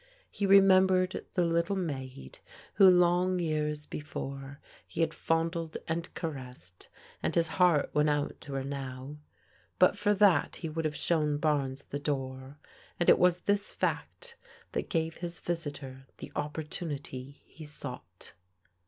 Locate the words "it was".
13.09-13.41